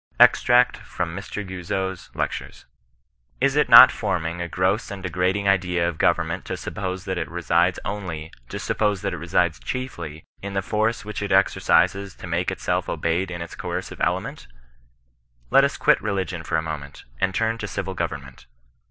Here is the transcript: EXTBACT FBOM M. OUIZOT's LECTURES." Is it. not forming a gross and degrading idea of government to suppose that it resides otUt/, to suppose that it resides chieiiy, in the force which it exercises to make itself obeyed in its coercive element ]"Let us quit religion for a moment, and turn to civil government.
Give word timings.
EXTBACT 0.19 0.79
FBOM 0.79 1.11
M. 1.11 1.19
OUIZOT's 1.47 2.09
LECTURES." 2.15 2.65
Is 3.47 3.55
it. 3.55 3.69
not 3.69 3.91
forming 3.91 4.41
a 4.41 4.47
gross 4.49 4.89
and 4.89 5.03
degrading 5.03 5.47
idea 5.47 5.87
of 5.87 5.99
government 5.99 6.43
to 6.45 6.57
suppose 6.57 7.05
that 7.05 7.19
it 7.19 7.29
resides 7.29 7.79
otUt/, 7.85 8.31
to 8.49 8.57
suppose 8.57 9.03
that 9.03 9.13
it 9.13 9.17
resides 9.17 9.59
chieiiy, 9.59 10.23
in 10.41 10.53
the 10.55 10.63
force 10.63 11.05
which 11.05 11.21
it 11.21 11.31
exercises 11.31 12.15
to 12.15 12.25
make 12.25 12.49
itself 12.49 12.89
obeyed 12.89 13.29
in 13.29 13.43
its 13.43 13.53
coercive 13.53 14.01
element 14.01 14.47
]"Let 15.51 15.63
us 15.63 15.77
quit 15.77 16.01
religion 16.01 16.41
for 16.41 16.57
a 16.57 16.63
moment, 16.63 17.03
and 17.19 17.35
turn 17.35 17.59
to 17.59 17.67
civil 17.67 17.93
government. 17.93 18.47